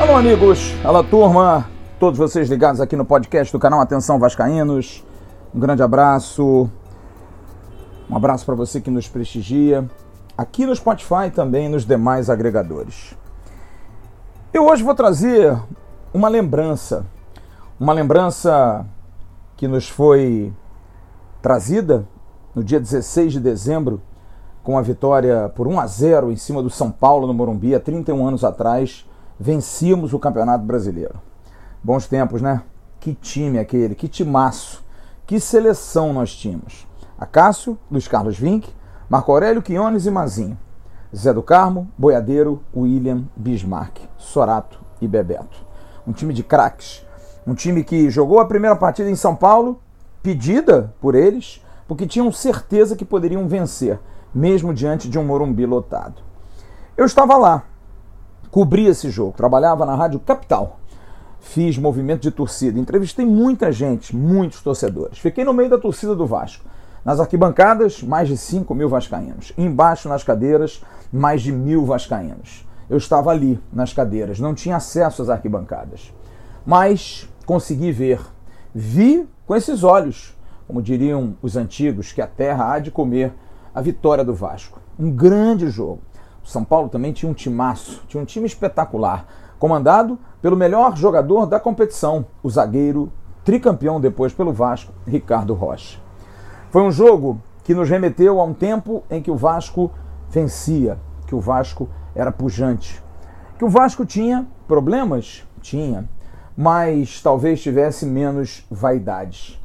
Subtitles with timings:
[0.00, 1.70] Alô, amigos, alô, turma,
[2.00, 5.04] todos vocês ligados aqui no podcast do canal Atenção Vascaínos.
[5.54, 6.68] Um grande abraço,
[8.10, 9.88] um abraço para você que nos prestigia,
[10.36, 13.16] aqui no Spotify também nos demais agregadores.
[14.52, 15.56] Eu hoje vou trazer
[16.12, 17.06] uma lembrança,
[17.78, 18.84] uma lembrança
[19.56, 20.52] que nos foi
[21.40, 22.04] trazida
[22.56, 24.00] no dia 16 de dezembro,
[24.62, 27.78] com a vitória por 1 a 0 em cima do São Paulo no Morumbi, há
[27.78, 29.06] 31 anos atrás
[29.38, 31.20] vencíamos o Campeonato Brasileiro.
[31.84, 32.62] Bons tempos, né?
[32.98, 34.82] Que time aquele, que timaço,
[35.26, 36.86] que seleção nós tínhamos.
[37.18, 38.70] Acácio, Luiz Carlos Vinck,
[39.06, 40.58] Marco Aurélio Quiones e Mazinho.
[41.14, 45.58] Zé do Carmo, Boiadeiro, William, Bismarck, Sorato e Bebeto.
[46.06, 47.04] Um time de craques.
[47.46, 49.78] Um time que jogou a primeira partida em São Paulo,
[50.22, 53.98] pedida por eles, porque tinham certeza que poderiam vencer,
[54.34, 56.22] mesmo diante de um Morumbi lotado.
[56.96, 57.64] Eu estava lá,
[58.50, 60.80] cobri esse jogo, trabalhava na Rádio Capital.
[61.40, 65.18] Fiz movimento de torcida, entrevistei muita gente, muitos torcedores.
[65.18, 66.64] Fiquei no meio da torcida do Vasco.
[67.04, 69.52] Nas arquibancadas, mais de 5 mil vascaínos.
[69.56, 70.82] Embaixo, nas cadeiras,
[71.12, 72.66] mais de mil vascaínos.
[72.90, 76.12] Eu estava ali, nas cadeiras, não tinha acesso às arquibancadas.
[76.64, 78.20] Mas consegui ver.
[78.74, 80.35] Vi com esses olhos,
[80.66, 83.32] como diriam os antigos, que a terra há de comer
[83.74, 84.80] a vitória do Vasco.
[84.98, 86.00] Um grande jogo.
[86.42, 89.26] O São Paulo também tinha um timaço, tinha um time espetacular,
[89.58, 93.12] comandado pelo melhor jogador da competição, o zagueiro
[93.44, 95.98] tricampeão depois pelo Vasco, Ricardo Rocha.
[96.70, 99.90] Foi um jogo que nos remeteu a um tempo em que o Vasco
[100.28, 103.02] vencia, que o Vasco era pujante.
[103.58, 105.44] Que o Vasco tinha problemas?
[105.60, 106.08] Tinha,
[106.56, 109.60] mas talvez tivesse menos vaidades.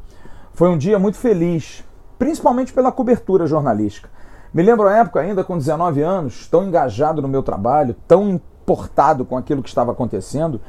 [0.62, 1.84] Foi um dia muito feliz,
[2.20, 4.08] principalmente pela cobertura jornalística.
[4.54, 9.26] Me lembro a época, ainda com 19 anos, tão engajado no meu trabalho, tão importado
[9.26, 10.62] com aquilo que estava acontecendo,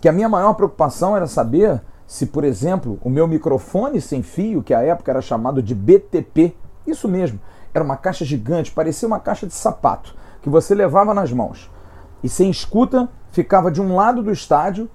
[0.00, 4.62] que a minha maior preocupação era saber se, por exemplo, o meu microfone sem fio,
[4.62, 6.54] que à época era chamado de BTP,
[6.86, 7.40] isso mesmo,
[7.74, 11.68] era uma caixa gigante, parecia uma caixa de sapato, que você levava nas mãos.
[12.22, 14.88] E sem escuta, ficava de um lado do estádio,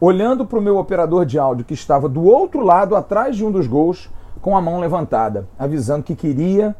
[0.00, 3.50] olhando para o meu operador de áudio, que estava do outro lado, atrás de um
[3.50, 4.10] dos gols,
[4.40, 6.76] com a mão levantada, avisando que queria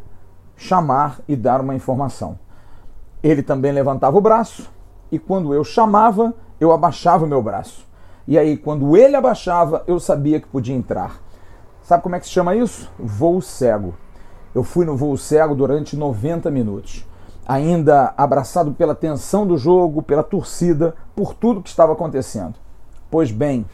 [0.56, 2.38] chamar e dar uma informação.
[3.22, 4.70] Ele também levantava o braço
[5.10, 7.86] e quando eu chamava, eu abaixava o meu braço.
[8.26, 11.20] E aí, quando ele abaixava, eu sabia que podia entrar.
[11.82, 12.90] Sabe como é que se chama isso?
[12.98, 13.94] Voo cego.
[14.54, 17.06] Eu fui no voo cego durante 90 minutos,
[17.46, 22.63] ainda abraçado pela tensão do jogo, pela torcida, por tudo que estava acontecendo.
[23.14, 23.64] Pois bem,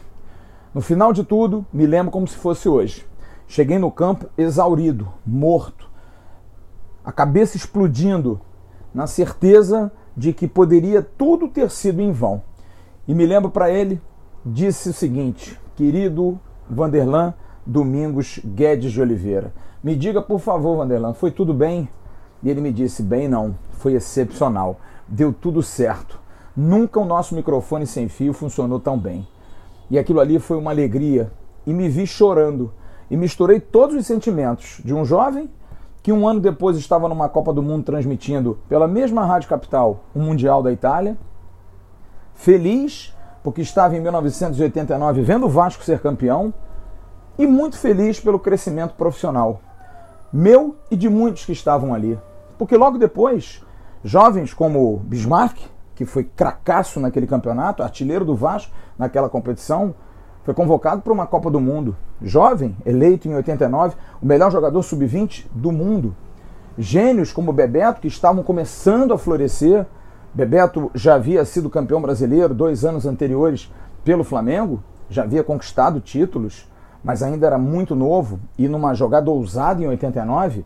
[0.71, 3.07] no final de tudo, me lembro como se fosse hoje.
[3.47, 5.89] Cheguei no campo exaurido, morto,
[7.03, 8.39] a cabeça explodindo,
[8.93, 12.43] na certeza de que poderia tudo ter sido em vão.
[13.07, 13.99] E me lembro para ele,
[14.45, 17.33] disse o seguinte: querido Vanderlan
[17.65, 19.51] Domingos Guedes de Oliveira,
[19.83, 21.89] me diga por favor, Vanderlan, foi tudo bem?
[22.43, 26.20] E ele me disse: bem, não, foi excepcional, deu tudo certo.
[26.55, 29.27] Nunca o nosso microfone sem fio funcionou tão bem.
[29.89, 31.31] E aquilo ali foi uma alegria.
[31.65, 32.73] E me vi chorando.
[33.09, 35.49] E misturei todos os sentimentos de um jovem
[36.01, 40.19] que um ano depois estava numa Copa do Mundo transmitindo pela mesma Rádio Capital o
[40.19, 41.17] Mundial da Itália.
[42.33, 46.53] Feliz porque estava em 1989 vendo o Vasco ser campeão
[47.37, 49.61] e muito feliz pelo crescimento profissional
[50.31, 52.17] meu e de muitos que estavam ali.
[52.57, 53.61] Porque logo depois,
[54.03, 55.57] jovens como Bismarck,
[56.01, 59.93] que foi cracaço naquele campeonato, artilheiro do Vasco naquela competição,
[60.43, 61.95] foi convocado para uma Copa do Mundo.
[62.19, 66.15] Jovem, eleito em 89, o melhor jogador sub-20 do mundo.
[66.75, 69.85] Gênios como Bebeto, que estavam começando a florescer.
[70.33, 73.71] Bebeto já havia sido campeão brasileiro dois anos anteriores
[74.03, 76.67] pelo Flamengo, já havia conquistado títulos,
[77.03, 80.65] mas ainda era muito novo e numa jogada ousada em 89,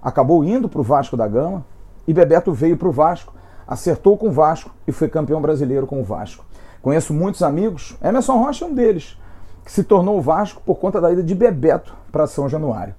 [0.00, 1.66] acabou indo para o Vasco da Gama
[2.06, 3.34] e Bebeto veio para o Vasco,
[3.68, 6.46] acertou com o Vasco e foi campeão brasileiro com o Vasco.
[6.80, 9.18] Conheço muitos amigos, Emerson Rocha é um deles,
[9.62, 12.94] que se tornou o Vasco por conta da ida de Bebeto para São Januário.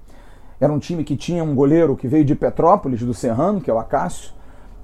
[0.60, 3.74] Era um time que tinha um goleiro que veio de Petrópolis, do Serrano, que é
[3.74, 4.32] o Acácio,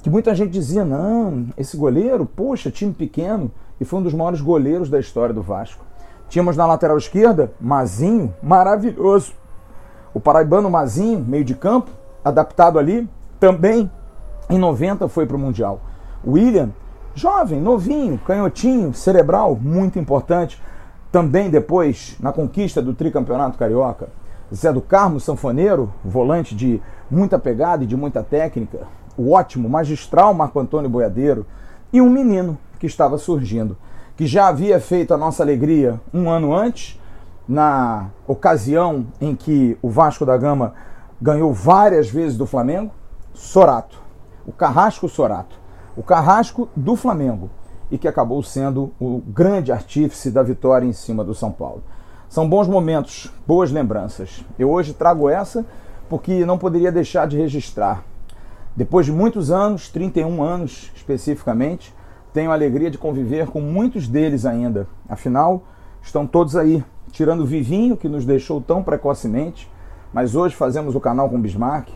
[0.03, 4.41] que muita gente dizia: não, esse goleiro, poxa, time pequeno, e foi um dos maiores
[4.41, 5.85] goleiros da história do Vasco.
[6.29, 9.35] Tínhamos na lateral esquerda Mazinho, maravilhoso.
[10.12, 11.91] O paraibano Mazinho, meio de campo,
[12.25, 13.91] adaptado ali, também
[14.49, 15.81] em 90 foi para o Mundial.
[16.27, 16.71] William,
[17.17, 20.61] Jovem, novinho, canhotinho, cerebral, muito importante.
[21.11, 24.09] Também depois, na conquista do tricampeonato carioca.
[24.55, 28.81] Zé do Carmo, sanfoneiro, volante de muita pegada e de muita técnica,
[29.17, 31.47] o ótimo, magistral Marco Antônio Boiadeiro
[31.91, 33.79] e um menino que estava surgindo,
[34.15, 37.01] que já havia feito a nossa alegria um ano antes,
[37.49, 40.75] na ocasião em que o Vasco da Gama
[41.21, 42.93] ganhou várias vezes do Flamengo,
[43.33, 44.06] Sorato,
[44.47, 45.59] o Carrasco Sorato,
[45.97, 47.51] o Carrasco do Flamengo
[47.91, 51.83] e que acabou sendo o grande artífice da vitória em cima do São Paulo.
[52.29, 54.45] São bons momentos, boas lembranças.
[54.59, 55.65] Eu hoje trago essa
[56.09, 58.03] porque não poderia deixar de registrar.
[58.75, 61.95] Depois de muitos anos, 31 anos especificamente,
[62.33, 64.87] tenho a alegria de conviver com muitos deles ainda.
[65.09, 65.63] Afinal,
[66.03, 69.71] estão todos aí, tirando o Vivinho, que nos deixou tão precocemente,
[70.13, 71.89] mas hoje fazemos o canal com Bismarck.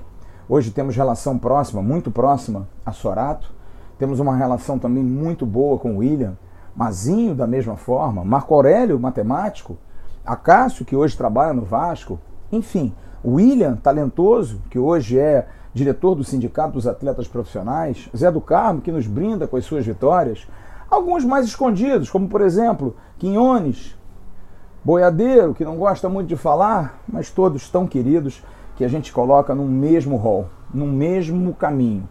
[0.53, 3.53] Hoje temos relação próxima, muito próxima a Sorato.
[4.01, 6.37] Temos uma relação também muito boa com William.
[6.75, 8.25] Mazinho, da mesma forma.
[8.25, 9.79] Marco Aurélio, matemático.
[10.27, 12.19] Acácio, que hoje trabalha no Vasco.
[12.51, 12.93] Enfim,
[13.25, 18.11] William, talentoso, que hoje é diretor do Sindicato dos Atletas Profissionais.
[18.17, 20.49] Zé do Carmo, que nos brinda com as suas vitórias.
[20.91, 23.97] Alguns mais escondidos, como por exemplo, Quinhones,
[24.85, 28.43] Boiadeiro, que não gosta muito de falar, mas todos tão queridos
[28.81, 32.09] que a gente coloca no mesmo rol, no mesmo caminho.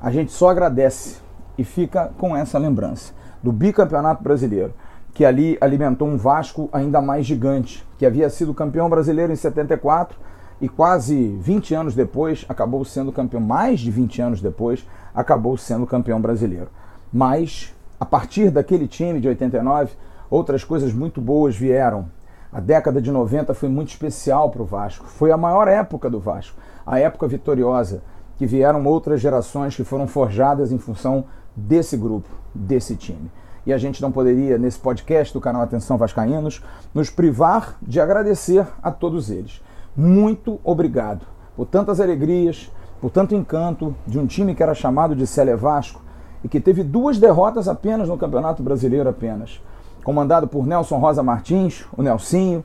[0.00, 1.16] A gente só agradece
[1.58, 3.12] e fica com essa lembrança
[3.42, 4.72] do bicampeonato brasileiro,
[5.12, 10.16] que ali alimentou um Vasco ainda mais gigante, que havia sido campeão brasileiro em 74
[10.60, 15.84] e quase 20 anos depois acabou sendo campeão, mais de 20 anos depois, acabou sendo
[15.84, 16.68] campeão brasileiro.
[17.12, 19.90] Mas a partir daquele time de 89,
[20.30, 22.08] outras coisas muito boas vieram.
[22.54, 25.06] A década de 90 foi muito especial para o Vasco.
[25.06, 26.56] Foi a maior época do Vasco,
[26.86, 28.00] a época vitoriosa,
[28.38, 31.24] que vieram outras gerações que foram forjadas em função
[31.56, 33.28] desse grupo, desse time.
[33.66, 36.62] E a gente não poderia, nesse podcast do canal Atenção Vascaínos,
[36.94, 39.60] nos privar de agradecer a todos eles.
[39.96, 41.26] Muito obrigado
[41.56, 46.00] por tantas alegrias, por tanto encanto de um time que era chamado de Célé Vasco
[46.44, 49.60] e que teve duas derrotas apenas no Campeonato Brasileiro apenas.
[50.04, 52.62] Comandado por Nelson Rosa Martins, o Nelsinho,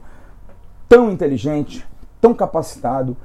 [0.89, 1.88] tão inteligente,
[2.19, 3.15] tão capacitado,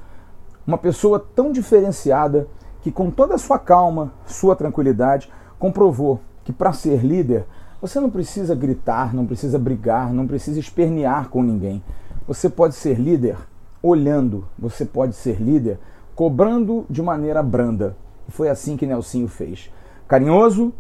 [0.64, 2.46] uma pessoa tão diferenciada
[2.80, 5.28] que com toda a sua calma, sua tranquilidade,
[5.58, 7.44] comprovou que para ser líder
[7.80, 11.82] você não precisa gritar, não precisa brigar, não precisa espernear com ninguém.
[12.26, 13.36] Você pode ser líder
[13.82, 15.78] olhando, você pode ser líder
[16.14, 17.96] cobrando de maneira branda.
[18.28, 19.70] E foi assim que Nelsinho fez.
[20.06, 20.72] Carinhoso,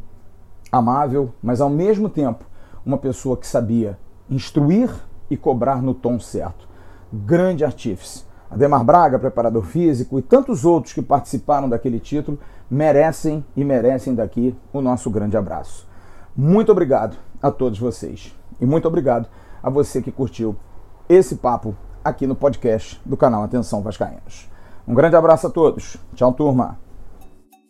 [0.70, 2.44] amável, mas ao mesmo tempo
[2.84, 3.98] uma pessoa que sabia
[4.28, 4.90] instruir
[5.30, 6.68] e cobrar no tom certo.
[7.12, 8.24] Grande artífice.
[8.50, 12.38] Ademar Braga, preparador físico, e tantos outros que participaram daquele título
[12.70, 15.88] merecem e merecem daqui o nosso grande abraço.
[16.36, 18.34] Muito obrigado a todos vocês.
[18.60, 19.28] E muito obrigado
[19.62, 20.56] a você que curtiu
[21.08, 24.48] esse papo aqui no podcast do canal Atenção Vascaínos.
[24.86, 25.96] Um grande abraço a todos.
[26.14, 26.83] Tchau, turma.